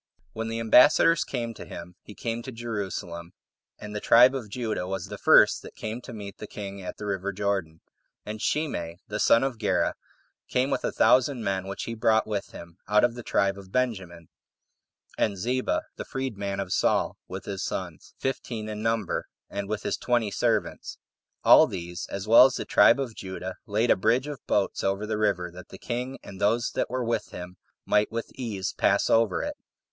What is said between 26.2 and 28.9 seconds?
and those that were with him, might with ease